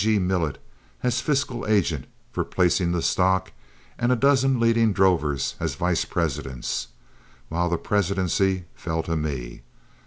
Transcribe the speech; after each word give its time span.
G. 0.03 0.17
Millet 0.17 0.57
as 1.03 1.21
fiscal 1.21 1.67
agent 1.67 2.07
for 2.31 2.43
placing 2.43 2.91
the 2.91 3.03
stock, 3.03 3.51
and 3.99 4.11
a 4.11 4.15
dozen 4.15 4.59
leading 4.59 4.93
drovers 4.93 5.53
as 5.59 5.75
vice 5.75 6.05
presidents, 6.05 6.87
while 7.49 7.69
the 7.69 7.77
presidency 7.77 8.65
fell 8.73 9.03
to 9.03 9.15
me. 9.15 9.61